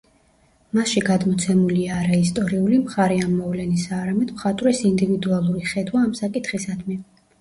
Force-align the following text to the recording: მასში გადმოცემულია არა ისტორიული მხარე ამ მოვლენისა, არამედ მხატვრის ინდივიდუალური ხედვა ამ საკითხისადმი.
მასში 0.77 1.01
გადმოცემულია 1.09 1.99
არა 2.03 2.15
ისტორიული 2.21 2.79
მხარე 2.85 3.19
ამ 3.27 3.35
მოვლენისა, 3.41 3.93
არამედ 4.07 4.35
მხატვრის 4.39 4.81
ინდივიდუალური 4.93 5.71
ხედვა 5.75 6.03
ამ 6.07 6.13
საკითხისადმი. 6.23 6.99